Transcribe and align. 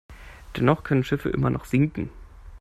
Dennoch 0.57 0.83
können 0.83 1.03
Schiffe 1.03 1.29
immer 1.29 1.51
noch 1.51 1.65
sinken. 1.65 2.09